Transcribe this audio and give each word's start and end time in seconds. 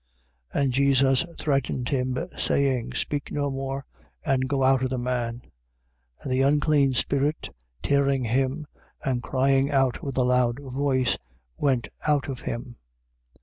1:25. 0.55 0.63
And 0.63 0.73
Jesus 0.73 1.35
threatened 1.37 1.89
him, 1.89 2.17
saying: 2.35 2.93
Speak 2.95 3.31
no 3.31 3.51
more, 3.51 3.85
and 4.25 4.49
go 4.49 4.63
out 4.63 4.81
of 4.81 4.89
the 4.89 4.97
man. 4.97 5.41
1:26. 6.23 6.23
And 6.23 6.31
the 6.31 6.41
unclean 6.41 6.93
spirit, 6.95 7.49
tearing 7.83 8.23
him 8.23 8.65
and 9.05 9.21
crying 9.21 9.69
out 9.69 10.01
with 10.01 10.17
a 10.17 10.23
loud 10.23 10.57
voice, 10.59 11.19
went 11.55 11.89
out 12.07 12.27
of 12.29 12.39
him. 12.39 12.77